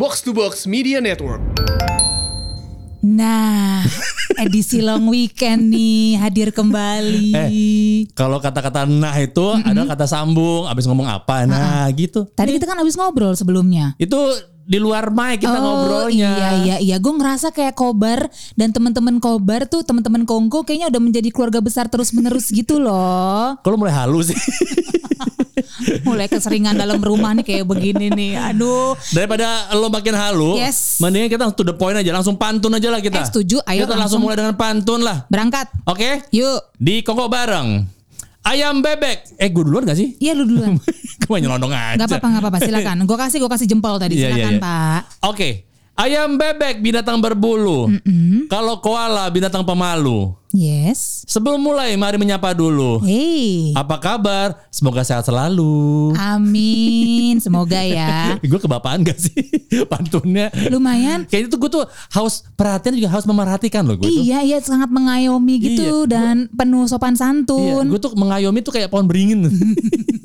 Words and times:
Box 0.00 0.24
to 0.24 0.32
Box 0.32 0.64
Media 0.64 0.96
Network. 0.96 1.44
Nah, 3.04 3.84
edisi 4.48 4.80
long 4.80 5.04
weekend 5.12 5.68
nih 5.68 6.16
hadir 6.16 6.56
kembali. 6.56 7.36
Eh, 7.36 7.50
Kalau 8.16 8.40
kata-kata 8.40 8.88
nah 8.88 9.12
itu 9.20 9.44
ada 9.60 9.84
kata 9.84 10.08
sambung, 10.08 10.64
abis 10.64 10.88
ngomong 10.88 11.04
apa, 11.04 11.44
nah 11.44 11.84
gitu. 11.92 12.24
Tadi 12.32 12.56
kita 12.56 12.64
kan 12.64 12.80
habis 12.80 12.96
ngobrol 12.96 13.36
sebelumnya. 13.36 13.92
Itu 14.00 14.16
di 14.70 14.78
luar 14.78 15.10
mic 15.10 15.42
kita 15.42 15.58
ngobrolnya. 15.58 16.30
Iya 16.30 16.50
iya 16.62 16.76
iya, 16.78 16.96
gue 17.02 17.10
ngerasa 17.10 17.50
kayak 17.50 17.74
Kobar 17.74 18.30
dan 18.54 18.70
teman-teman 18.70 19.18
Kobar 19.18 19.66
tuh 19.66 19.82
teman-teman 19.82 20.22
Kongko 20.22 20.62
kayaknya 20.62 20.94
udah 20.94 21.02
menjadi 21.02 21.28
keluarga 21.34 21.58
besar 21.58 21.90
terus 21.90 22.14
menerus 22.14 22.46
gitu 22.54 22.78
loh. 22.78 23.58
Kalau 23.66 23.74
mulai 23.74 23.90
halus 23.90 24.30
sih. 24.30 24.38
Mulai 26.04 26.28
keseringan 26.28 26.76
dalam 26.76 27.00
rumah 27.00 27.32
nih 27.36 27.44
kayak 27.44 27.64
begini 27.68 28.08
nih. 28.08 28.32
Aduh. 28.52 28.96
Daripada 29.12 29.68
lo 29.76 29.88
makin 29.88 30.12
halu, 30.16 30.56
Yes. 30.56 30.96
mendingan 31.00 31.28
kita 31.28 31.44
to 31.52 31.64
the 31.64 31.76
point 31.76 31.96
aja, 31.96 32.12
langsung 32.12 32.36
pantun 32.36 32.72
aja 32.72 32.88
lah 32.88 33.00
kita. 33.00 33.20
Eh, 33.20 33.26
setuju. 33.28 33.60
Ayo 33.64 33.84
kita 33.84 33.96
langsung 33.96 34.20
langsung. 34.20 34.20
mulai 34.24 34.36
dengan 34.40 34.54
pantun 34.56 35.00
lah. 35.04 35.24
Berangkat. 35.28 35.68
Oke? 35.84 36.24
Yuk. 36.32 36.76
Di 36.76 37.00
kongko 37.00 37.28
bareng. 37.28 37.99
Ayam 38.40 38.80
bebek. 38.80 39.36
Eh 39.36 39.52
gue 39.52 39.62
duluan 39.62 39.84
gak 39.84 40.00
sih? 40.00 40.16
Iya 40.16 40.32
lu 40.32 40.48
duluan. 40.48 40.80
Gue 41.30 41.38
nyelondong 41.38 41.70
aja. 41.70 41.94
Gak 41.94 42.18
apa-apa 42.18 42.26
gak 42.26 42.42
apa-apa 42.42 42.58
silakan. 42.64 42.96
Gue 43.06 43.14
kasih 43.14 43.38
gue 43.38 43.50
kasih 43.52 43.66
jempol 43.70 44.00
tadi 44.02 44.18
Iya, 44.18 44.18
iya, 44.18 44.28
silakan 44.34 44.54
iya. 44.56 44.64
Pak. 44.64 45.00
Oke. 45.30 45.48
Ayam 45.94 46.34
bebek 46.34 46.80
binatang 46.80 47.20
berbulu. 47.20 47.92
Kalau 48.46 48.80
koala 48.80 49.28
binatang 49.28 49.62
pemalu. 49.62 50.32
Yes. 50.50 51.22
Sebelum 51.30 51.62
mulai 51.62 51.94
mari 51.94 52.18
menyapa 52.18 52.50
dulu. 52.50 52.98
Hey. 53.06 53.70
Apa 53.70 54.02
kabar? 54.02 54.58
Semoga 54.66 55.06
sehat 55.06 55.22
selalu. 55.22 56.10
Amin. 56.18 57.38
Semoga 57.38 57.78
ya. 57.86 58.34
gue 58.42 58.58
kebapaan 58.58 59.06
gak 59.06 59.14
sih 59.14 59.46
pantunnya? 59.92 60.50
Lumayan. 60.66 61.22
Kayaknya 61.30 61.48
tuh 61.54 61.58
gue 61.62 61.70
tuh 61.70 61.84
haus 62.10 62.42
perhatian 62.58 62.98
juga 62.98 63.14
harus 63.14 63.28
memerhatikan 63.30 63.86
loh 63.86 63.94
gue 63.94 64.10
tuh. 64.10 64.24
Iya, 64.26 64.42
iya 64.42 64.58
sangat 64.58 64.90
mengayomi 64.90 65.54
gitu 65.62 66.02
Iya, 66.08 66.18
dan 66.18 66.36
penuh 66.50 66.82
sopan 66.90 67.14
Iya, 67.14 67.30
santun. 67.30 67.86
gue 67.86 68.00
tuh 68.02 68.10
mengayomi 68.18 68.58
tuh 68.66 68.74
kayak 68.74 68.90
pohon 68.90 69.06
beringin. 69.06 69.46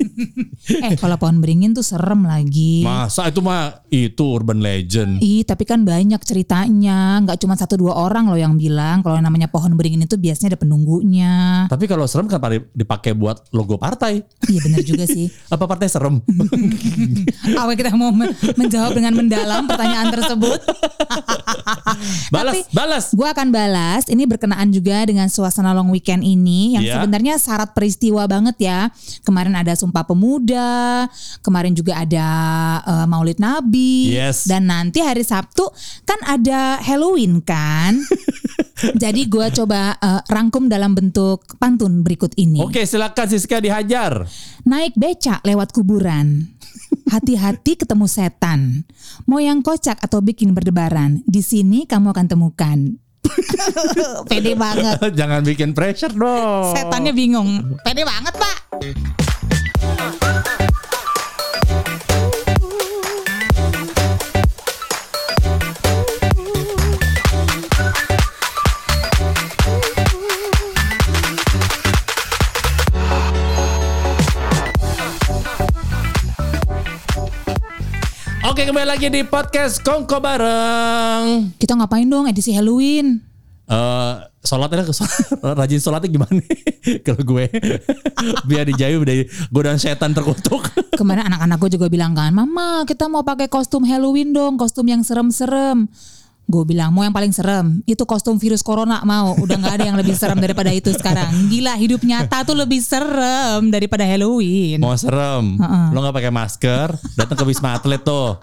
Eh, 0.66 0.96
kalau 0.96 1.16
pohon 1.16 1.38
beringin 1.38 1.70
tuh 1.70 1.84
serem 1.84 2.24
lagi. 2.24 2.80
Masa 2.80 3.28
itu 3.28 3.38
mah 3.38 3.84
itu 3.86 4.24
urban 4.24 4.58
legend. 4.58 5.20
Ih, 5.20 5.44
tapi 5.44 5.62
kan 5.62 5.82
banyak 5.82 6.18
ceritanya. 6.22 7.20
Nggak 7.20 7.36
cuma 7.38 7.54
satu 7.54 7.76
dua 7.76 7.92
orang 7.94 8.26
loh 8.26 8.36
yang 8.36 8.56
bilang 8.56 9.00
kalau 9.00 9.20
namanya 9.20 9.46
pohon 9.46 9.76
beringin 9.76 10.02
itu 10.02 10.16
biasanya 10.16 10.56
ada 10.56 10.60
penunggunya. 10.60 11.66
Tapi 11.68 11.84
kalau 11.84 12.08
serem 12.08 12.26
kan 12.26 12.40
dipakai 12.72 13.12
buat 13.12 13.44
logo 13.52 13.76
partai. 13.76 14.24
Iya 14.48 14.60
benar 14.64 14.80
juga 14.80 15.04
sih. 15.04 15.28
Apa 15.54 15.68
partai 15.68 15.86
serem? 15.86 16.24
Apa 17.60 17.72
kita 17.74 17.92
mau 17.92 18.08
men- 18.08 18.32
menjawab 18.56 18.96
dengan 18.96 19.12
mendalam 19.12 19.68
pertanyaan 19.68 20.08
tersebut? 20.10 20.58
balas, 22.34 22.54
Tapi- 22.56 22.64
balas. 22.72 23.04
Gue 23.12 23.28
akan 23.28 23.48
balas. 23.50 24.02
Ini 24.08 24.24
berkenaan 24.24 24.70
juga 24.70 25.04
dengan 25.04 25.28
suasana 25.28 25.76
long 25.76 25.90
weekend 25.90 26.22
ini 26.22 26.78
yang 26.78 26.84
Iya. 26.86 26.94
sebenarnya 26.98 27.34
syarat 27.36 27.70
peristiwa 27.74 28.24
banget 28.24 28.56
ya. 28.62 28.88
Kemarin 29.22 29.58
ada 29.58 29.74
Sumpah 29.74 30.05
Pemuda, 30.06 31.04
kemarin 31.42 31.74
juga 31.74 31.98
ada 32.00 32.26
eh, 32.80 33.06
Maulid 33.06 33.36
Nabi, 33.36 34.14
Yes. 34.14 34.46
dan 34.46 34.70
nanti 34.70 35.02
hari 35.02 35.26
Sabtu 35.26 35.66
kan 36.06 36.22
ada 36.24 36.78
Halloween 36.80 37.42
kan. 37.42 37.98
Jadi 39.02 39.26
gue 39.26 39.46
coba 39.52 39.96
eh, 39.98 40.20
rangkum 40.30 40.70
dalam 40.70 40.94
bentuk 40.94 41.44
pantun 41.58 42.06
berikut 42.06 42.32
ini. 42.38 42.62
Oke, 42.62 42.86
silakan 42.86 43.26
Siska 43.26 43.58
dihajar. 43.58 44.24
Naik 44.62 44.94
beca 44.94 45.42
lewat 45.42 45.74
kuburan. 45.74 46.54
Hati-hati 47.06 47.78
ketemu 47.78 48.06
setan. 48.06 48.82
Mau 49.26 49.38
yang 49.38 49.62
kocak 49.62 49.98
atau 49.98 50.18
bikin 50.18 50.52
berdebaran. 50.52 51.22
Di 51.22 51.38
sini 51.42 51.86
kamu 51.86 52.10
akan 52.14 52.26
temukan. 52.26 52.78
Pede 54.30 54.54
banget. 54.54 55.02
Jangan 55.18 55.42
bikin 55.42 55.70
pressure 55.74 56.14
dong. 56.14 56.74
Setannya 56.74 57.10
bingung. 57.14 57.78
Pede 57.82 58.02
banget, 58.02 58.34
Pak. 58.34 58.56
Oke, 78.46 78.62
kembali 78.62 78.86
lagi 78.86 79.10
di 79.10 79.26
podcast 79.26 79.82
Kongko 79.82 80.22
bareng. 80.22 81.50
Kita 81.58 81.74
ngapain 81.74 82.06
dong 82.06 82.30
edisi 82.30 82.54
Halloween? 82.54 83.18
Eh, 83.66 84.14
sholatnya 84.46 84.86
rajin 85.58 85.82
sholatnya 85.82 86.06
gimana? 86.06 86.38
Kalau 87.06 87.26
gue 87.26 87.50
biar 88.48 88.62
dijauh 88.70 89.02
dari 89.02 89.26
godaan 89.50 89.82
setan 89.82 90.14
terkutuk. 90.14 90.62
Kemarin 90.94 91.26
anak-anak 91.26 91.58
gue 91.58 91.74
juga 91.74 91.90
bilang 91.90 92.14
kan, 92.14 92.30
Mama 92.30 92.86
kita 92.86 93.10
mau 93.10 93.26
pakai 93.26 93.50
kostum 93.50 93.82
Halloween 93.82 94.30
dong, 94.30 94.54
kostum 94.54 94.86
yang 94.86 95.02
serem-serem. 95.02 95.90
Gue 96.46 96.62
bilang 96.64 96.88
mau 96.88 97.02
yang 97.02 97.10
paling 97.10 97.30
serem 97.30 97.82
itu 97.84 97.98
kostum 98.02 98.36
virus 98.36 98.62
corona 98.62 99.02
mau 99.02 99.34
udah 99.34 99.56
nggak 99.56 99.74
ada 99.74 99.84
yang 99.84 99.94
lebih 99.94 100.14
serem 100.14 100.38
daripada 100.38 100.70
itu 100.70 100.88
sekarang 100.90 101.26
gila 101.48 101.74
hidup 101.74 101.98
nyata 102.00 102.42
tuh 102.42 102.54
lebih 102.54 102.78
serem 102.78 103.66
daripada 103.66 104.02
Halloween 104.02 104.78
Mau 104.78 104.94
serem, 104.94 105.58
lo 105.90 105.98
nggak 105.98 106.14
pakai 106.14 106.30
masker, 106.30 106.88
datang 107.14 107.34
ke 107.34 107.44
wisma 107.44 107.74
atlet 107.74 107.98
tuh. 107.98 108.38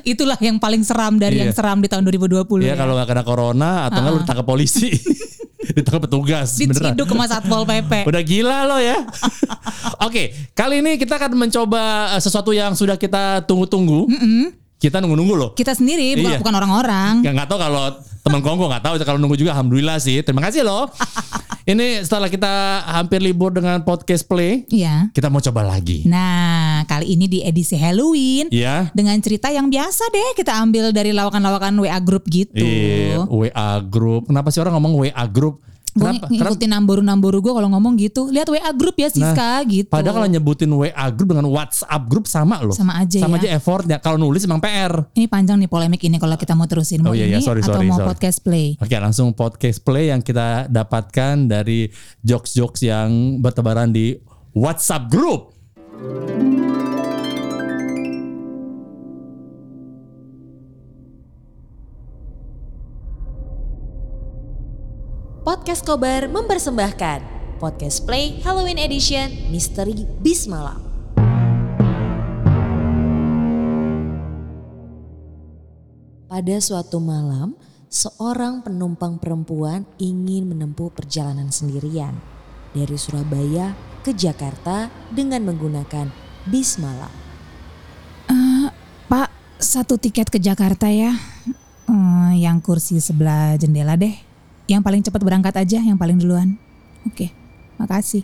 itulah 0.00 0.36
yang 0.38 0.56
paling 0.56 0.80
seram 0.80 1.16
dari 1.16 1.36
Iya. 1.36 1.42
yang 1.42 1.52
seram 1.52 1.78
di 1.78 1.88
tahun 1.88 2.04
2020 2.04 2.62
Iya 2.62 2.70
ya. 2.70 2.74
kalau 2.76 2.94
nggak 2.94 3.08
kena 3.08 3.24
corona 3.24 3.70
atau 3.84 3.98
nggak 3.98 4.12
lo 4.12 4.18
ditangkap 4.22 4.46
polisi, 4.46 4.88
ditangkap 5.76 6.04
petugas, 6.04 6.52
beneran. 6.54 6.92
diciduk 6.92 7.08
sama 7.08 7.26
satpol 7.26 7.64
pp 7.64 7.92
Udah 8.04 8.22
gila 8.22 8.58
lo 8.64 8.76
ya. 8.76 9.00
Oke, 10.06 10.36
kali 10.52 10.80
ini 10.80 10.94
kita 10.96 11.16
akan 11.16 11.32
mencoba 11.34 11.82
eh, 12.12 12.20
sesuatu 12.20 12.52
yang 12.52 12.72
sudah 12.72 12.94
kita 12.94 13.42
tunggu-tunggu. 13.42 14.06
Kita 14.78 15.02
nunggu-nunggu 15.02 15.34
loh. 15.34 15.50
kita 15.52 15.74
sendiri 15.74 16.14
bukan, 16.14 16.32
Iya. 16.32 16.38
bukan 16.38 16.54
orang-orang 16.54 17.12
Gak, 17.20 17.34
nggak 17.34 17.48
tahu 17.48 17.58
kalau 17.58 17.84
teman 18.20 18.40
Kongko 18.40 18.64
nggak 18.68 18.84
tahu 18.84 18.94
kalau 19.02 19.18
nunggu 19.18 19.34
juga 19.36 19.52
alhamdulillah 19.52 19.98
sih. 19.98 20.22
Terima 20.22 20.38
kasih 20.40 20.62
loh. 20.62 20.86
Ini 21.68 22.00
setelah 22.00 22.26
kita 22.26 22.48
hampir 22.88 23.20
libur 23.20 23.52
dengan 23.52 23.82
podcast 23.82 24.24
play, 24.24 24.64
Iya 24.68 25.12
kita 25.12 25.28
mau 25.28 25.36
coba 25.38 25.68
lagi. 25.68 26.00
nah 26.04 26.80
kali 26.84 27.12
ini 27.12 27.28
di 27.28 27.38
edisi 27.42 27.76
Halloween 27.76 28.48
Iya. 28.48 28.88
dengan 28.92 29.20
cerita 29.20 29.50
yang 29.50 29.68
biasa 29.68 30.08
deh 30.08 30.32
kita 30.34 30.56
ambil 30.56 30.88
dari 30.90 31.12
lawakan-lawakan 31.12 31.76
WA 31.76 31.98
group 31.98 32.24
gitu 32.24 32.56
Iya, 32.56 33.26
WA 33.26 33.70
group. 33.82 34.26
Kenapa 34.26 34.48
sih 34.48 34.58
orang 34.58 34.78
ngomong 34.78 34.96
WA 34.98 35.24
group? 35.26 35.60
Gue 35.98 36.12
ngikutin 36.30 36.70
namboru-namboru 36.70 37.42
gue 37.42 37.52
kalau 37.52 37.68
ngomong 37.74 37.98
gitu. 37.98 38.30
Lihat 38.30 38.46
WA 38.46 38.70
grup 38.72 38.94
ya 38.94 39.10
Siska 39.10 39.60
gitu. 39.66 39.90
Padahal 39.90 40.22
kalau 40.22 40.28
nyebutin 40.30 40.70
WA 40.70 41.06
group 41.10 41.34
dengan 41.34 41.50
WhatsApp 41.50 42.02
group 42.06 42.30
sama 42.30 42.62
loh. 42.62 42.72
Sama 42.72 43.02
aja 43.02 43.18
Sama 43.18 43.36
ya. 43.36 43.40
aja 43.42 43.48
effortnya. 43.58 43.96
Kalau 43.98 44.16
nulis 44.16 44.46
emang 44.46 44.62
PR. 44.62 45.10
ini 45.12 45.26
panjang 45.26 45.58
nih 45.58 45.66
polemik 45.66 46.00
ini 46.06 46.16
kalau 46.16 46.38
kita 46.38 46.54
mau 46.54 46.70
terusin 46.70 47.02
mau 47.02 47.10
Oh 47.10 47.18
iya, 47.18 47.26
ini 47.26 47.42
iya, 47.42 47.44
sorry, 47.44 47.60
atau 47.60 47.74
sorry, 47.76 47.90
mau 47.90 47.98
sorry. 47.98 48.08
podcast 48.14 48.38
play. 48.40 48.66
Oke 48.78 48.94
langsung 48.94 49.34
podcast 49.34 49.82
play 49.82 50.14
yang 50.14 50.22
kita 50.22 50.70
dapatkan 50.70 51.50
dari 51.50 51.90
jokes-jokes 52.22 52.80
yang 52.86 53.42
bertebaran 53.42 53.90
di 53.90 54.14
WhatsApp 54.54 55.10
group. 55.10 55.54
Podcast 65.68 65.84
Kobar 65.84 66.32
mempersembahkan 66.32 67.18
Podcast 67.60 68.08
Play 68.08 68.40
Halloween 68.40 68.80
Edition 68.80 69.28
Misteri 69.52 70.08
Bis 70.16 70.48
Malam. 70.48 70.80
Pada 76.24 76.56
suatu 76.64 77.04
malam, 77.04 77.52
seorang 77.92 78.64
penumpang 78.64 79.20
perempuan 79.20 79.84
ingin 80.00 80.48
menempuh 80.48 80.88
perjalanan 80.88 81.52
sendirian 81.52 82.16
dari 82.72 82.96
Surabaya 82.96 83.76
ke 84.00 84.16
Jakarta 84.16 84.88
dengan 85.12 85.52
menggunakan 85.52 86.08
bis 86.48 86.80
malam. 86.80 87.12
Pak, 89.04 89.60
satu 89.60 90.00
tiket 90.00 90.32
ke 90.32 90.40
Jakarta 90.40 90.88
ya. 90.88 91.12
Eh, 91.92 92.32
yang 92.40 92.64
kursi 92.64 93.04
sebelah 93.04 93.60
jendela 93.60 94.00
deh. 94.00 94.27
Yang 94.68 94.84
paling 94.84 95.00
cepat 95.00 95.22
berangkat 95.24 95.54
aja, 95.56 95.80
yang 95.80 95.96
paling 95.96 96.20
duluan. 96.20 96.60
Oke, 97.08 97.32
makasih. 97.80 98.20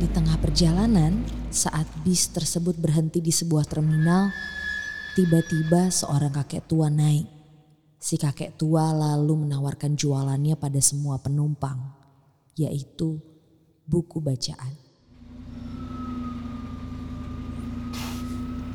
Di 0.00 0.08
tengah 0.08 0.40
perjalanan, 0.40 1.20
saat 1.52 1.84
bis 2.00 2.32
tersebut 2.32 2.80
berhenti 2.80 3.20
di 3.20 3.28
sebuah 3.28 3.68
terminal, 3.68 4.32
tiba-tiba 5.12 5.92
seorang 5.92 6.32
kakek 6.32 6.64
tua 6.64 6.88
naik. 6.88 7.28
Si 8.00 8.16
kakek 8.16 8.56
tua 8.56 8.88
lalu 8.96 9.44
menawarkan 9.44 10.00
jualannya 10.00 10.56
pada 10.56 10.80
semua 10.80 11.20
penumpang, 11.20 12.03
yaitu 12.54 13.18
buku 13.84 14.22
bacaan. 14.22 14.72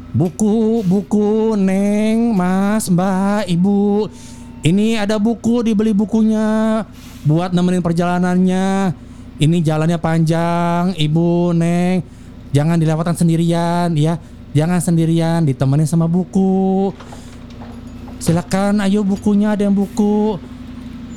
Buku, 0.10 0.82
buku, 0.84 1.54
Neng, 1.56 2.34
Mas, 2.34 2.90
Mbak, 2.90 3.46
Ibu. 3.46 4.10
Ini 4.66 5.00
ada 5.00 5.16
buku, 5.22 5.64
dibeli 5.64 5.96
bukunya 5.96 6.84
buat 7.24 7.54
nemenin 7.56 7.80
perjalanannya. 7.80 8.92
Ini 9.40 9.58
jalannya 9.64 10.02
panjang, 10.02 10.98
Ibu, 10.98 11.56
Neng. 11.56 12.04
Jangan 12.52 12.82
dilewatkan 12.82 13.16
sendirian 13.16 13.94
ya. 13.96 14.18
Jangan 14.52 14.82
sendirian, 14.82 15.46
ditemenin 15.46 15.86
sama 15.86 16.10
buku. 16.10 16.90
Silakan, 18.18 18.82
ayo 18.84 19.06
bukunya 19.06 19.54
ada 19.54 19.64
yang 19.64 19.78
buku. 19.78 20.42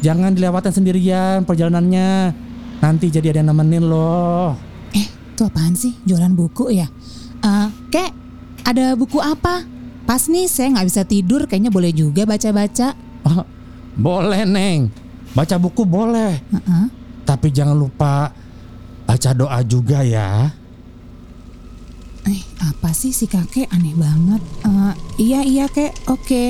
Jangan 0.04 0.36
dilewatkan 0.36 0.70
sendirian 0.70 1.48
perjalanannya. 1.48 2.41
Nanti 2.82 3.14
jadi 3.14 3.30
ada 3.30 3.46
yang 3.46 3.54
nemenin 3.54 3.86
loh. 3.86 4.58
Eh, 4.90 5.06
itu 5.06 5.42
apaan 5.46 5.78
sih? 5.78 5.94
Jualan 6.02 6.34
buku 6.34 6.74
ya? 6.74 6.90
Eh, 7.38 7.68
kek, 7.94 8.10
ada 8.66 8.98
buku 8.98 9.22
apa? 9.22 9.62
Pas 10.02 10.26
nih 10.26 10.50
saya 10.50 10.74
nggak 10.74 10.88
bisa 10.90 11.02
tidur, 11.06 11.46
kayaknya 11.46 11.70
boleh 11.70 11.94
juga 11.94 12.26
baca-baca. 12.26 12.98
Oh, 13.22 13.46
boleh, 13.94 14.42
Neng. 14.42 14.90
Baca 15.30 15.56
buku 15.62 15.86
boleh. 15.86 16.42
Heeh. 16.42 16.84
Tapi 17.22 17.54
jangan 17.54 17.78
lupa 17.78 18.34
baca 19.06 19.30
doa 19.30 19.62
juga 19.62 20.02
ya. 20.02 20.50
Eh, 22.26 22.42
apa 22.58 22.90
sih 22.90 23.14
si 23.14 23.30
kakek 23.30 23.70
aneh 23.70 23.94
banget. 23.94 24.42
Eh, 24.66 24.92
iya 25.22 25.40
iya 25.46 25.70
kek, 25.70 25.94
oke. 26.10 26.42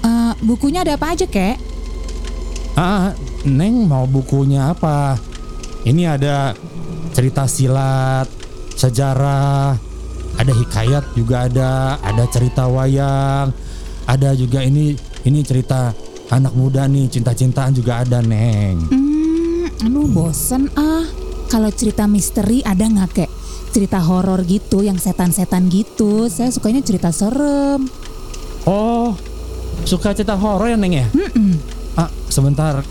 Eh, 0.00 0.32
bukunya 0.40 0.88
ada 0.88 0.96
apa 0.96 1.12
aja 1.12 1.28
kek? 1.28 1.60
Ah, 2.80 3.12
Neng 3.44 3.84
mau 3.84 4.08
bukunya 4.08 4.72
apa? 4.72 5.20
Ini 5.86 6.02
ada 6.18 6.50
cerita 7.14 7.46
silat, 7.46 8.26
sejarah, 8.74 9.78
ada 10.34 10.52
hikayat 10.52 11.14
juga 11.14 11.46
ada, 11.46 11.94
ada 12.02 12.26
cerita 12.26 12.66
wayang, 12.66 13.54
ada 14.02 14.34
juga 14.34 14.66
ini 14.66 14.98
ini 15.22 15.40
cerita 15.46 15.94
anak 16.34 16.58
muda 16.58 16.90
nih, 16.90 17.06
cinta-cintaan 17.06 17.70
juga 17.70 18.02
ada, 18.02 18.18
Neng. 18.18 18.82
Hmm, 18.90 19.86
aduh 19.86 20.10
bosen 20.10 20.66
ah. 20.74 21.06
Kalau 21.46 21.70
cerita 21.70 22.10
misteri 22.10 22.66
ada 22.66 22.82
nggak 22.82 23.10
kek? 23.14 23.30
Cerita 23.70 24.02
horor 24.02 24.42
gitu, 24.42 24.82
yang 24.82 24.98
setan-setan 24.98 25.70
gitu. 25.70 26.26
Saya 26.26 26.50
sukanya 26.50 26.82
cerita 26.82 27.14
serem. 27.14 27.86
Oh, 28.66 29.14
suka 29.86 30.10
cerita 30.10 30.34
horor 30.34 30.66
ya, 30.66 30.74
Neng 30.74 30.98
ya? 30.98 31.06
Mm-mm. 31.14 31.62
Ah, 31.94 32.10
sebentar. 32.26 32.82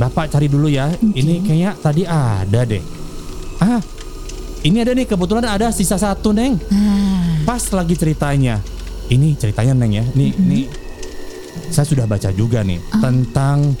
Bapak 0.00 0.32
cari 0.32 0.48
dulu 0.48 0.72
ya. 0.72 0.88
Ini 0.96 1.44
kayaknya 1.44 1.76
tadi 1.76 2.08
ada 2.08 2.64
deh. 2.64 2.80
Ah, 3.60 3.84
ini 4.64 4.80
ada 4.80 4.96
nih 4.96 5.04
kebetulan 5.04 5.44
ada 5.44 5.68
sisa 5.68 6.00
satu, 6.00 6.32
Neng. 6.32 6.56
Ah, 6.72 7.44
Pas 7.44 7.60
lagi 7.76 7.92
ceritanya. 7.92 8.64
Ini 9.12 9.36
ceritanya 9.36 9.76
Neng 9.76 9.92
ya. 9.92 10.04
Nih, 10.16 10.32
nih. 10.40 10.66
Saya 11.68 11.84
sudah 11.84 12.08
baca 12.08 12.32
juga 12.32 12.64
nih 12.64 12.80
tentang 12.98 13.76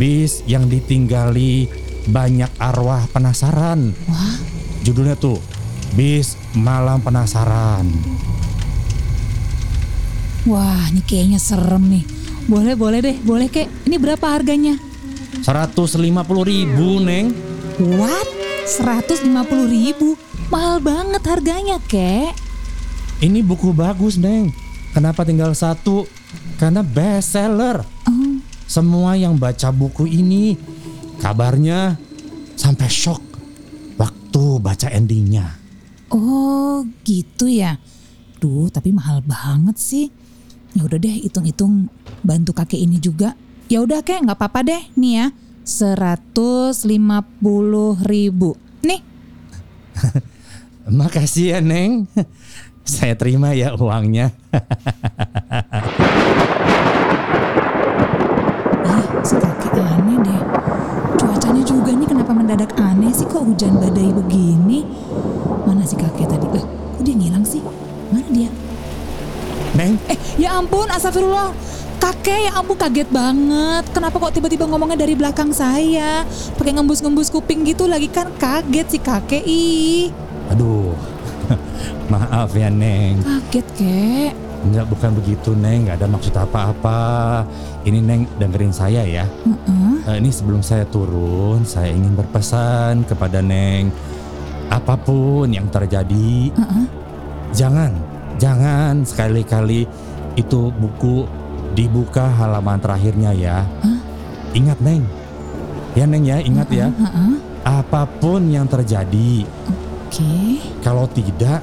bis 0.00 0.40
yang 0.48 0.66
ditinggali 0.66 1.68
banyak 2.08 2.48
arwah 2.56 3.04
penasaran. 3.12 3.92
wah, 4.08 4.36
Judulnya 4.82 5.20
tuh 5.20 5.36
Bis 5.92 6.32
Malam 6.56 7.04
Penasaran. 7.04 7.84
wah, 10.48 10.88
ini 10.88 11.04
kayaknya 11.04 11.36
serem 11.36 11.84
nih. 11.92 12.04
Boleh, 12.48 12.72
boleh 12.72 13.04
deh, 13.04 13.16
boleh 13.20 13.52
kek. 13.52 13.68
Ini 13.84 14.00
berapa 14.00 14.24
harganya? 14.24 14.80
150 15.42 16.04
ribu, 16.44 17.00
Neng. 17.00 17.32
What? 17.98 18.26
150 18.68 19.24
ribu? 19.66 20.18
Mahal 20.48 20.80
banget 20.80 21.22
harganya 21.24 21.76
kek. 21.84 22.32
Ini 23.20 23.42
buku 23.42 23.72
bagus, 23.72 24.16
Neng. 24.16 24.52
Kenapa 24.92 25.22
tinggal 25.22 25.52
satu? 25.52 26.04
Karena 26.58 26.82
best 26.82 27.34
seller. 27.34 27.82
Oh, 28.08 28.40
Semua 28.68 29.16
yang 29.16 29.40
baca 29.40 29.72
buku 29.72 30.04
ini 30.04 30.58
kabarnya 31.18 31.96
sampai 32.52 32.88
shock 32.90 33.22
waktu 33.96 34.42
baca 34.60 34.88
endingnya. 34.92 35.56
oh 36.12 36.84
gitu 37.02 37.48
ya. 37.48 37.76
Duh, 38.38 38.70
tapi 38.70 38.92
mahal 38.92 39.24
banget 39.24 39.76
sih. 39.76 40.06
Ya 40.76 40.84
udah 40.84 40.94
deh, 40.94 41.10
hitung-hitung 41.24 41.88
bantu 42.22 42.52
kakek 42.54 42.78
ini 42.78 43.00
juga. 43.00 43.34
Ya 43.68 43.84
udah 43.84 44.00
kek, 44.00 44.24
nggak 44.24 44.38
apa-apa 44.40 44.64
deh. 44.64 44.82
Nih 44.96 45.12
ya, 45.20 45.26
150 45.68 46.80
ribu. 48.00 48.56
Nih, 48.80 49.04
Makasih 50.88 51.52
ya 51.52 51.60
Neng. 51.60 52.08
Saya 52.88 53.12
terima 53.12 53.52
ya 53.52 53.76
uangnya. 53.76 54.32
Ih, 58.88 59.04
si 59.20 59.36
kakek 59.36 59.76
aneh 59.76 60.16
deh. 60.24 60.40
Cuacanya 61.20 61.60
juga 61.60 61.92
nih 61.92 62.08
kenapa 62.08 62.32
mendadak 62.32 62.72
aneh 62.80 63.12
sih 63.12 63.28
kok 63.28 63.44
hujan 63.44 63.76
badai 63.76 64.08
begini? 64.16 64.88
Mana 65.68 65.84
si 65.84 66.00
kakek 66.00 66.24
tadi? 66.24 66.48
Eh, 66.56 66.64
kok 66.64 67.02
dia 67.04 67.12
ngilang 67.12 67.44
sih? 67.44 67.60
Mana 68.08 68.24
dia? 68.32 68.48
Neng, 69.76 70.00
Eh, 70.08 70.16
ya 70.40 70.56
ampun, 70.56 70.88
astagfirullah. 70.88 71.52
Kakek, 72.08 72.48
ya 72.48 72.56
ampun 72.56 72.72
kaget 72.72 73.04
banget. 73.12 73.84
Kenapa 73.92 74.16
kok 74.16 74.32
tiba-tiba 74.32 74.64
ngomongnya 74.64 74.96
dari 74.96 75.12
belakang 75.12 75.52
saya? 75.52 76.24
Pakai 76.56 76.72
ngembus-ngembus 76.72 77.28
kuping 77.28 77.68
gitu 77.68 77.84
lagi 77.84 78.08
kan 78.08 78.32
kaget 78.40 78.86
si 78.88 78.96
kakek. 78.96 79.44
Ih, 79.44 80.08
aduh. 80.48 80.96
Maaf 82.12 82.56
ya 82.56 82.72
Neng. 82.72 83.20
kaget 83.20 83.66
kek. 83.76 84.32
Enggak 84.64 84.88
bukan 84.88 85.10
begitu 85.20 85.52
Neng, 85.52 85.84
nggak 85.84 86.00
ada 86.00 86.08
maksud 86.08 86.32
apa-apa. 86.32 87.00
Ini 87.84 88.00
Neng 88.00 88.24
dengerin 88.40 88.72
saya 88.72 89.04
ya. 89.04 89.28
Heeh. 89.44 89.92
Eh, 90.08 90.16
ini 90.24 90.32
sebelum 90.32 90.64
saya 90.64 90.88
turun, 90.88 91.68
saya 91.68 91.92
ingin 91.92 92.16
berpesan 92.16 93.04
kepada 93.04 93.44
Neng. 93.44 93.92
Apa 94.72 94.96
pun 94.96 95.52
yang 95.52 95.68
terjadi, 95.68 96.56
Heeh. 96.56 96.84
jangan, 97.52 97.92
jangan 98.40 99.04
sekali-kali 99.04 99.84
itu 100.40 100.72
buku 100.72 101.28
dibuka 101.72 102.28
halaman 102.28 102.78
terakhirnya 102.80 103.32
ya. 103.34 103.64
Hah? 103.64 103.98
Ingat 104.56 104.78
Neng, 104.80 105.04
ya 105.92 106.04
Neng 106.08 106.24
ya, 106.24 106.40
ingat 106.40 106.68
ya. 106.72 106.88
Heeh. 106.88 107.32
Apa 107.68 108.08
pun 108.08 108.48
yang 108.48 108.64
terjadi, 108.64 109.44
Oke. 109.68 110.62
kalau 110.80 111.04
tidak, 111.12 111.60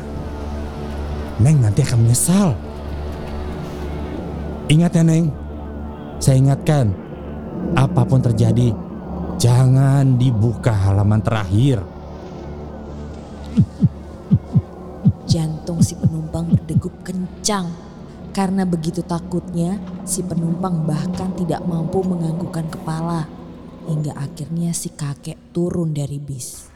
Neng 1.41 1.65
nanti 1.65 1.81
akan 1.81 2.05
menyesal. 2.05 2.53
Ingat 4.69 4.91
ya 4.97 5.03
Neng, 5.05 5.33
saya 6.21 6.37
ingatkan, 6.37 6.93
apa 7.73 8.05
pun 8.05 8.21
terjadi, 8.21 8.69
jangan 9.41 10.17
dibuka 10.17 10.71
halaman 10.71 11.21
terakhir. 11.21 11.81
Jantung 15.25 15.81
si 15.81 15.97
penumpang 15.97 16.47
berdegup 16.53 16.93
kencang. 17.01 17.84
Karena 18.35 18.67
begitu 18.67 18.99
takutnya, 18.99 19.79
si 20.03 20.19
penumpang 20.19 20.83
bahkan 20.83 21.31
tidak 21.39 21.63
mampu 21.63 22.03
menganggukkan 22.03 22.67
kepala. 22.67 23.31
Hingga 23.87 24.11
akhirnya 24.11 24.75
si 24.75 24.91
kakek 24.91 25.55
turun 25.55 25.95
dari 25.95 26.19
bis. 26.19 26.67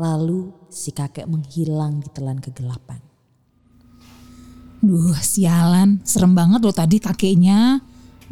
Lalu 0.00 0.48
si 0.72 0.88
kakek 0.88 1.28
menghilang 1.28 2.00
di 2.00 2.08
telan 2.08 2.40
kegelapan. 2.40 3.04
Duh, 4.80 5.12
sialan. 5.20 6.00
Serem 6.06 6.32
banget 6.32 6.64
loh 6.64 6.72
tadi 6.72 6.96
kakeknya. 6.96 7.82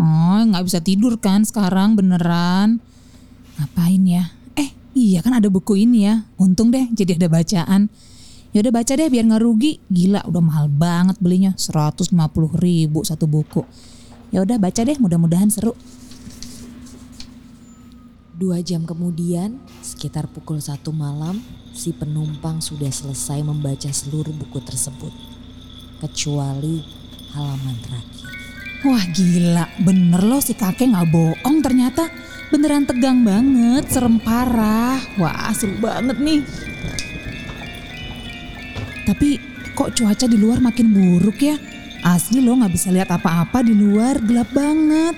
Oh, 0.00 0.40
nggak 0.40 0.64
bisa 0.64 0.80
tidur 0.80 1.20
kan 1.20 1.44
sekarang 1.44 2.00
beneran. 2.00 2.80
Ngapain 3.60 4.04
ya? 4.08 4.35
Iya 4.96 5.20
kan 5.20 5.36
ada 5.36 5.52
buku 5.52 5.76
ini 5.76 6.08
ya. 6.08 6.24
Untung 6.40 6.72
deh 6.72 6.88
jadi 6.88 7.20
ada 7.20 7.28
bacaan. 7.28 7.92
Ya 8.56 8.64
udah 8.64 8.72
baca 8.72 8.92
deh 8.96 9.12
biar 9.12 9.28
nggak 9.28 9.44
rugi. 9.44 9.76
Gila, 9.92 10.24
udah 10.24 10.40
mahal 10.40 10.72
banget 10.72 11.20
belinya. 11.20 11.52
150 11.60 12.16
ribu 12.56 13.04
satu 13.04 13.28
buku. 13.28 13.60
Ya 14.32 14.40
udah 14.40 14.56
baca 14.56 14.80
deh, 14.80 14.96
mudah-mudahan 14.96 15.52
seru. 15.52 15.76
Dua 18.36 18.64
jam 18.64 18.88
kemudian, 18.88 19.60
sekitar 19.84 20.32
pukul 20.32 20.64
satu 20.64 20.92
malam, 20.96 21.44
si 21.76 21.92
penumpang 21.92 22.64
sudah 22.64 22.88
selesai 22.88 23.44
membaca 23.44 23.92
seluruh 23.92 24.32
buku 24.32 24.64
tersebut. 24.64 25.12
Kecuali 26.00 26.80
halaman 27.36 27.76
terakhir. 27.84 28.35
Wah 28.84 29.04
gila, 29.08 29.64
bener 29.80 30.20
loh 30.20 30.44
si 30.44 30.52
kakek 30.52 30.92
nggak 30.92 31.08
bohong 31.08 31.64
ternyata. 31.64 32.12
Beneran 32.52 32.84
tegang 32.84 33.24
banget, 33.24 33.88
serem 33.88 34.20
parah. 34.20 35.00
Wah 35.16 35.48
seru 35.56 35.80
banget 35.80 36.20
nih. 36.20 36.44
Tapi 39.08 39.40
kok 39.72 39.96
cuaca 39.96 40.26
di 40.28 40.36
luar 40.36 40.60
makin 40.60 40.92
buruk 40.92 41.40
ya? 41.40 41.56
Asli 42.04 42.44
lo 42.44 42.54
nggak 42.54 42.74
bisa 42.74 42.92
lihat 42.92 43.10
apa-apa 43.10 43.64
di 43.64 43.72
luar, 43.72 44.20
gelap 44.22 44.52
banget. 44.52 45.16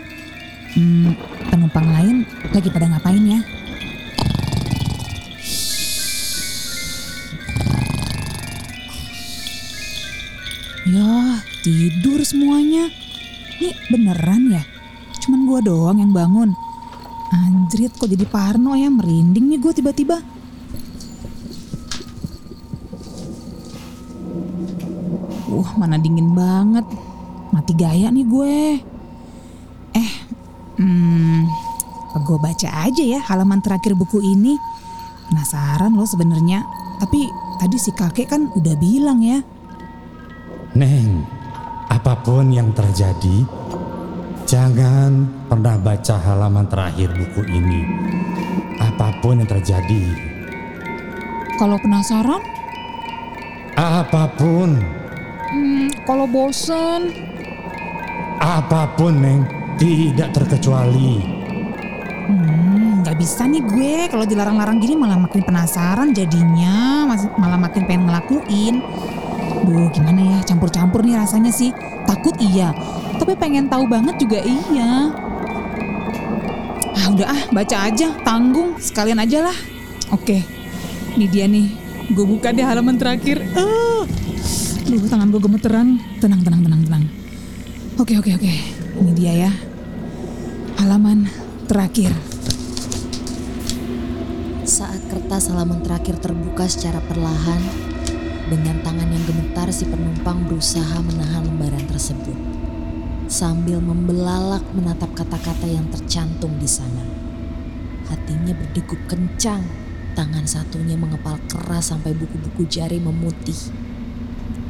Hmm, 0.78 1.12
penumpang 1.50 1.88
lain 1.90 2.16
lagi 2.54 2.68
pada 2.70 2.86
ngapain 2.88 3.24
ya? 3.26 3.40
Ya, 10.88 11.44
tidur 11.60 12.24
semuanya. 12.24 12.88
Nih 13.58 13.74
beneran 13.90 14.42
ya? 14.50 14.62
Cuman 15.22 15.44
gua 15.44 15.60
doang 15.60 15.98
yang 15.98 16.14
bangun. 16.14 16.54
Anjrit 17.28 17.92
kok 17.92 18.08
jadi 18.08 18.24
parno 18.24 18.72
ya, 18.72 18.88
merinding 18.88 19.52
nih 19.52 19.60
gue 19.60 19.72
tiba-tiba. 19.76 20.16
Uh, 25.44 25.70
mana 25.76 26.00
dingin 26.00 26.32
banget. 26.32 26.88
Mati 27.52 27.76
gaya 27.76 28.08
nih 28.08 28.24
gue. 28.24 28.56
Eh, 29.92 30.10
hmm, 30.80 31.44
gue 32.24 32.38
baca 32.40 32.68
aja 32.88 33.04
ya 33.04 33.20
halaman 33.28 33.60
terakhir 33.60 33.92
buku 33.92 34.24
ini. 34.24 34.56
Penasaran 35.28 35.92
loh 35.92 36.08
sebenarnya. 36.08 36.64
Tapi 36.96 37.28
tadi 37.60 37.76
si 37.76 37.92
kakek 37.92 38.32
kan 38.32 38.48
udah 38.56 38.74
bilang 38.80 39.20
ya. 39.20 39.44
Neng, 40.72 41.28
apa 41.88 42.14
pun 42.20 42.52
yang 42.52 42.70
terjadi, 42.72 43.48
jangan 44.44 45.24
pernah 45.48 45.76
baca 45.80 46.16
halaman 46.20 46.68
terakhir 46.68 47.12
buku 47.16 47.42
ini. 47.48 47.82
Apa 48.78 49.10
pun 49.18 49.42
yang 49.42 49.50
terjadi, 49.50 50.04
Kalau 51.58 51.74
penasaran, 51.82 52.38
apa 53.74 54.30
pun, 54.38 54.78
hmm, 55.50 56.06
kalau 56.06 56.30
bosen, 56.30 57.10
apa 58.38 58.86
pun 58.94 59.18
Neng, 59.18 59.42
tidak 59.74 60.30
terkecuali. 60.30 61.18
hmm, 62.28 63.02
nggak 63.02 63.16
bisa 63.18 63.50
nih 63.50 63.62
gue. 63.64 63.94
Kalau 64.06 64.22
dilarang-larang 64.22 64.78
gini 64.78 64.94
malah 64.94 65.18
makin 65.18 65.42
penasaran 65.42 66.14
jadinya, 66.14 67.08
malah 67.34 67.58
makin 67.58 67.82
pengen 67.90 68.06
ngelakuin. 68.06 68.76
Duh, 69.68 69.92
gimana 69.92 70.16
ya? 70.24 70.38
Campur-campur 70.48 71.04
nih 71.04 71.20
rasanya 71.20 71.52
sih. 71.52 71.76
Takut 72.08 72.32
iya, 72.40 72.72
tapi 73.20 73.36
pengen 73.36 73.68
tahu 73.68 73.84
banget 73.84 74.16
juga 74.16 74.40
iya. 74.40 75.12
Ah, 76.96 77.06
udah 77.12 77.28
ah, 77.28 77.42
baca 77.52 77.76
aja, 77.84 78.16
tanggung 78.24 78.80
sekalian 78.80 79.20
aja 79.20 79.44
lah. 79.44 79.56
Oke, 80.08 80.40
ini 81.20 81.28
dia 81.28 81.44
nih. 81.44 81.68
Gue 82.16 82.24
buka 82.24 82.48
deh 82.48 82.64
halaman 82.64 82.96
terakhir. 82.96 83.44
Ah, 83.52 84.08
duh, 84.88 85.04
tangan 85.04 85.28
gue 85.28 85.36
gemeteran. 85.36 86.00
Tenang, 86.16 86.40
tenang, 86.40 86.64
tenang, 86.64 86.82
tenang. 86.88 87.04
Oke, 88.00 88.16
oke, 88.16 88.40
oke. 88.40 88.52
Ini 89.04 89.12
dia 89.12 89.32
ya. 89.36 89.52
Halaman 90.80 91.28
terakhir. 91.68 92.16
Saat 94.64 95.04
kertas 95.12 95.52
halaman 95.52 95.84
terakhir 95.84 96.16
terbuka 96.24 96.64
secara 96.64 97.04
perlahan, 97.04 97.87
dengan 98.48 98.80
tangan 98.80 99.12
yang 99.12 99.24
gemetar 99.28 99.68
si 99.68 99.84
penumpang 99.84 100.48
berusaha 100.48 101.04
menahan 101.04 101.44
lembaran 101.44 101.84
tersebut. 101.84 102.34
Sambil 103.28 103.84
membelalak 103.84 104.64
menatap 104.72 105.12
kata-kata 105.12 105.68
yang 105.68 105.84
tercantum 105.92 106.56
di 106.56 106.64
sana. 106.64 107.04
Hatinya 108.08 108.56
berdegup 108.56 108.96
kencang, 109.04 109.60
tangan 110.16 110.48
satunya 110.48 110.96
mengepal 110.96 111.36
keras 111.44 111.92
sampai 111.92 112.16
buku-buku 112.16 112.64
jari 112.64 112.96
memutih. 112.96 113.68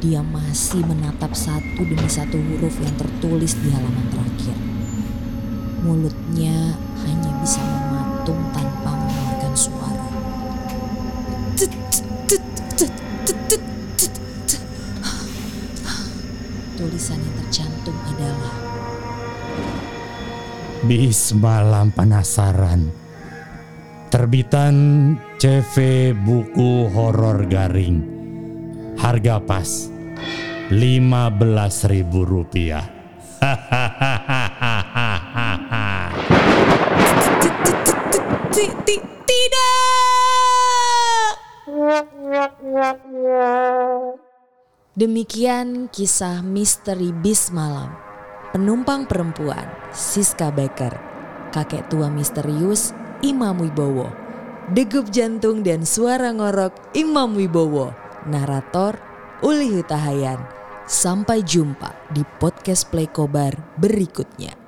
Dia 0.03 0.19
masih 0.19 0.83
menatap 0.83 1.31
satu 1.31 1.79
demi 1.83 2.07
satu 2.11 2.35
huruf 2.35 2.75
yang 2.83 2.95
tertulis 2.99 3.55
di 3.63 3.71
halaman 3.71 4.07
terakhir. 4.11 4.55
Mulutnya 5.79 6.75
hanya 7.07 7.31
bisa 7.39 7.63
mematung 7.63 8.43
tanpa 8.51 9.08
Bis 20.89 21.37
Malam 21.37 21.93
Penasaran 21.93 22.89
Terbitan 24.09 25.13
CV 25.37 26.17
Buku 26.17 26.89
Horor 26.89 27.45
Garing 27.45 28.01
Harga 28.97 29.37
pas 29.37 29.69
Rp15.000 30.73 32.09
rupiah. 32.25 32.85
Ti- 38.49 38.77
ti- 38.81 39.05
Tidak! 39.29 39.69
Demikian 44.97 45.85
kisah 45.93 46.41
misteri 46.41 47.13
bis 47.13 47.53
malam. 47.53 48.08
Penumpang 48.49 49.05
perempuan 49.05 49.69
Siska 49.93 50.49
Becker, 50.49 50.97
kakek 51.53 51.85
tua 51.85 52.09
misterius 52.09 52.97
Imam 53.21 53.61
Wibowo, 53.61 54.09
degup 54.73 55.13
jantung 55.13 55.61
dan 55.61 55.85
suara 55.85 56.33
ngorok 56.33 56.97
Imam 56.97 57.37
Wibowo, 57.37 57.93
narator 58.25 58.97
Uli 59.45 59.69
Hutahayan. 59.69 60.41
Sampai 60.89 61.45
jumpa 61.45 61.93
di 62.09 62.25
podcast 62.41 62.89
Play 62.89 63.05
Kobar 63.05 63.53
berikutnya. 63.77 64.58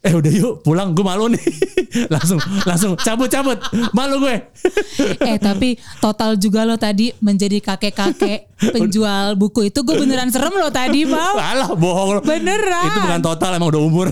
Eh 0.00 0.16
udah 0.16 0.32
yuk 0.32 0.64
pulang 0.64 0.96
gue 0.96 1.04
malu 1.04 1.28
nih. 1.28 1.44
langsung 2.14 2.40
langsung 2.64 2.96
cabut 2.96 3.28
cabut. 3.28 3.60
Malu 3.92 4.24
gue. 4.24 4.36
Eh 5.30 5.36
tapi 5.36 5.76
total 6.00 6.40
juga 6.40 6.64
lo 6.64 6.80
tadi 6.80 7.12
menjadi 7.20 7.60
kakek-kakek 7.60 8.48
penjual 8.74 9.36
buku 9.36 9.68
itu 9.68 9.84
gue 9.84 9.96
beneran 9.96 10.32
serem 10.32 10.56
lo 10.56 10.72
tadi 10.72 11.04
mau. 11.04 11.36
Alah 11.36 11.76
bohong 11.76 12.10
lo. 12.16 12.20
Beneran. 12.24 12.88
Itu 12.88 12.98
bukan 13.04 13.20
total 13.20 13.60
emang 13.60 13.68
udah 13.76 13.82
umur. 13.84 14.08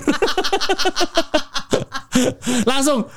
langsung 2.69 3.09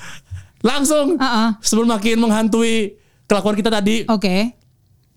langsung 0.61 1.17
Uh-uh. 1.17 1.57
sebelum 1.59 1.89
makin 1.89 2.21
menghantui 2.21 2.95
kelakuan 3.25 3.57
kita 3.57 3.67
tadi 3.73 4.07
Oke. 4.07 4.55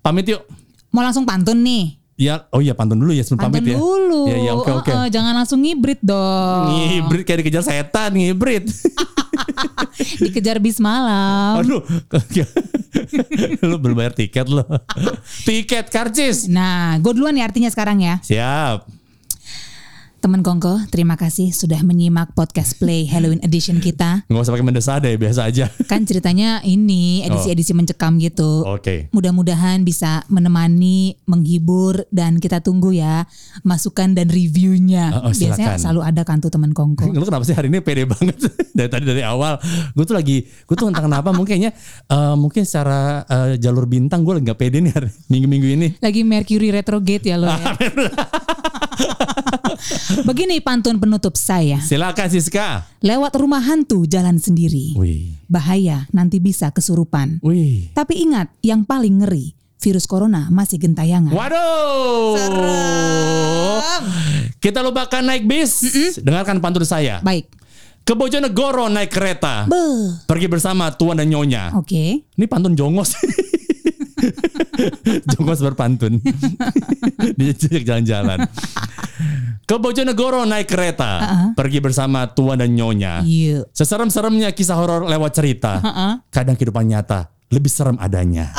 pamit 0.02 0.26
yuk. 0.26 0.42
Mau 0.90 1.02
langsung 1.06 1.22
pantun 1.22 1.62
nih. 1.62 1.98
Ya, 2.14 2.46
oh 2.54 2.62
iya 2.62 2.78
pantun 2.78 3.02
dulu 3.02 3.10
ya 3.10 3.26
sebelum 3.26 3.50
Pantun 3.50 3.58
pamit 3.58 3.74
ya. 3.74 3.78
dulu. 3.78 4.22
Iya, 4.30 4.36
iya, 4.38 4.52
oke 4.54 4.70
oke. 4.70 4.92
Uh-uh, 4.94 5.10
jangan 5.10 5.34
langsung 5.34 5.58
ngibrit 5.58 5.98
dong. 5.98 6.70
Ngibrit 6.70 7.26
kayak 7.26 7.38
dikejar 7.42 7.64
setan, 7.66 8.10
ngibrit. 8.14 8.70
Dikejar 10.22 10.62
bis 10.62 10.78
malam. 10.78 11.58
Aduh, 11.58 11.82
lu 13.68 13.76
belum 13.82 13.98
bayar 13.98 14.14
tiket 14.14 14.46
lo. 14.46 14.62
tiket 15.48 15.90
karcis. 15.90 16.46
Nah, 16.46 17.02
gue 17.02 17.12
duluan 17.18 17.34
nih 17.34 17.42
artinya 17.50 17.70
sekarang 17.70 17.98
ya. 17.98 18.22
Siap. 18.22 19.03
Temen 20.24 20.40
Kongko, 20.40 20.88
terima 20.88 21.20
kasih 21.20 21.52
sudah 21.52 21.84
menyimak 21.84 22.32
podcast 22.32 22.80
Play 22.80 23.04
Halloween 23.04 23.44
Edition 23.44 23.76
kita. 23.76 24.24
Nggak 24.24 24.40
usah 24.40 24.52
pakai 24.56 24.64
mendesah 24.64 24.96
deh, 24.96 25.20
biasa 25.20 25.52
aja. 25.52 25.68
Kan 25.84 26.08
ceritanya 26.08 26.64
ini 26.64 27.20
edisi-edisi 27.28 27.76
mencekam 27.76 28.16
gitu. 28.16 28.64
Oke. 28.64 29.12
Mudah-mudahan 29.12 29.84
bisa 29.84 30.24
menemani, 30.32 31.20
menghibur, 31.28 32.08
dan 32.08 32.40
kita 32.40 32.64
tunggu 32.64 32.96
ya 32.96 33.28
masukan 33.68 34.16
dan 34.16 34.32
reviewnya. 34.32 35.12
Oh, 35.12 35.28
oh, 35.28 35.32
Biasanya 35.36 35.76
silakan. 35.76 35.82
selalu 35.84 36.00
ada 36.08 36.22
kan 36.24 36.40
tuh 36.40 36.48
temen 36.48 36.72
Kongko. 36.72 37.04
Lu 37.12 37.28
kenapa 37.28 37.44
sih 37.44 37.52
hari 37.52 37.68
ini 37.68 37.84
pede 37.84 38.08
banget 38.08 38.48
dari 38.80 38.88
tadi 38.88 39.04
dari 39.04 39.20
awal? 39.20 39.60
Gue 39.92 40.08
tuh 40.08 40.16
lagi, 40.16 40.40
gue 40.40 40.72
tuh 40.72 40.88
entah 40.88 41.04
kenapa 41.04 41.36
mungkin 41.36 41.52
kayaknya 41.60 41.76
eh, 42.08 42.34
mungkin 42.40 42.64
secara 42.64 43.28
eh, 43.28 43.60
jalur 43.60 43.84
bintang 43.84 44.24
gue 44.24 44.40
lagi 44.40 44.48
nggak 44.48 44.56
pede 44.56 44.80
nih 44.80 44.92
hari 44.96 45.12
minggu-minggu 45.28 45.68
ini. 45.68 45.88
Lagi 46.00 46.24
Mercury 46.24 46.72
retrograde 46.72 47.28
ya 47.28 47.36
lo 47.36 47.52
ya. 47.52 47.76
Begini 50.28 50.60
pantun 50.60 50.96
penutup 50.96 51.34
saya. 51.34 51.80
Silakan 51.82 52.28
Siska. 52.30 52.86
Lewat 53.04 53.34
rumah 53.36 53.60
hantu 53.60 54.06
jalan 54.06 54.38
sendiri. 54.40 54.94
Wih, 54.96 55.36
Bahaya 55.50 56.06
nanti 56.10 56.40
bisa 56.40 56.70
kesurupan. 56.70 57.38
wih. 57.42 57.90
Tapi 57.92 58.24
ingat, 58.24 58.50
yang 58.64 58.86
paling 58.86 59.20
ngeri, 59.22 59.52
virus 59.82 60.08
corona 60.08 60.48
masih 60.48 60.80
gentayangan. 60.80 61.32
Waduh. 61.34 62.36
Kita 64.58 64.80
lupakan 64.80 65.20
naik 65.20 65.44
bis. 65.44 65.84
Dengarkan 66.24 66.60
pantun 66.64 66.88
saya. 66.88 67.20
Baik. 67.20 67.52
Ke 68.04 68.12
Bojonegoro 68.12 68.88
naik 68.92 69.12
kereta. 69.12 69.64
Beuh. 69.64 70.12
Pergi 70.28 70.48
bersama 70.48 70.92
tuan 70.92 71.16
dan 71.16 71.28
nyonya. 71.28 71.72
Oke. 71.76 72.24
Ini 72.24 72.44
pantun 72.48 72.76
jongos. 72.76 73.16
jongos 75.34 75.60
berpantun. 75.60 76.20
Dia 77.36 77.52
diajak 77.56 77.82
jalan-jalan. 77.84 78.38
Ke 79.64 79.76
Bojonegoro 79.80 80.44
naik 80.44 80.68
kereta. 80.68 81.24
Pergi 81.56 81.78
bersama 81.80 82.28
tuan 82.28 82.60
dan 82.60 82.72
nyonya. 82.72 83.24
Iya. 83.24 83.64
Seserem-seremnya 83.72 84.52
kisah 84.52 84.76
horor 84.76 85.08
lewat 85.08 85.32
cerita. 85.40 85.80
Kadang 86.28 86.56
kehidupan 86.58 86.84
nyata 86.84 87.34
lebih 87.54 87.70
serem 87.70 87.96
adanya. 88.02 88.50